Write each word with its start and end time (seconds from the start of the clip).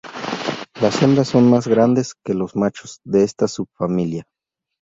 Las 0.81 1.03
hembras 1.03 1.27
son 1.27 1.47
más 1.51 1.67
grandes 1.67 2.15
que 2.15 2.33
los 2.33 2.55
machos 2.55 3.01
de 3.03 3.23
esta 3.23 3.47
subfamilia. 3.47 4.27